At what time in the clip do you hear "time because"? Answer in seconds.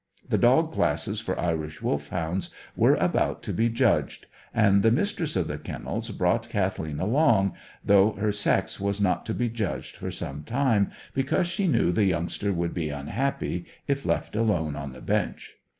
10.43-11.45